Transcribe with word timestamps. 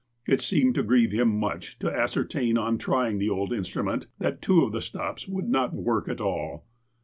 It 0.25 0.41
seemed 0.41 0.73
to 0.73 0.81
grieve 0.81 1.11
him 1.11 1.37
much 1.39 1.77
to 1.77 1.91
ascertain, 1.95 2.57
on 2.57 2.79
trying 2.79 3.19
the 3.19 3.29
old 3.29 3.53
instrument, 3.53 4.07
that 4.17 4.41
two 4.41 4.63
of 4.63 4.71
the 4.71 4.81
stops 4.81 5.27
would 5.27 5.47
not 5.47 5.75
work 5.75 6.09
at 6.09 6.19
all. 6.19 6.65